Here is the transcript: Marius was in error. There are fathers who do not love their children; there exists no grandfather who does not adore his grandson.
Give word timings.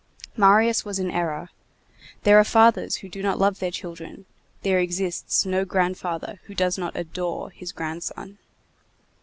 Marius 0.35 0.83
was 0.83 0.97
in 0.97 1.11
error. 1.11 1.49
There 2.23 2.39
are 2.39 2.43
fathers 2.43 2.95
who 3.05 3.07
do 3.07 3.21
not 3.21 3.37
love 3.37 3.59
their 3.59 3.69
children; 3.69 4.25
there 4.63 4.79
exists 4.79 5.45
no 5.45 5.63
grandfather 5.63 6.39
who 6.45 6.55
does 6.55 6.75
not 6.75 6.95
adore 6.97 7.51
his 7.51 7.71
grandson. 7.71 8.39